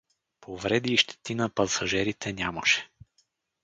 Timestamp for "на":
1.35-1.49